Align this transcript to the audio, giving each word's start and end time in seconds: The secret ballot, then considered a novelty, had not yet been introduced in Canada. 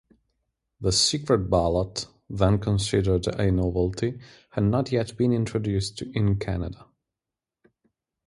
The 0.79 0.91
secret 0.91 1.47
ballot, 1.51 2.07
then 2.27 2.57
considered 2.57 3.27
a 3.27 3.51
novelty, 3.51 4.19
had 4.49 4.63
not 4.63 4.91
yet 4.91 5.15
been 5.15 5.31
introduced 5.31 6.01
in 6.01 6.39
Canada. 6.39 6.87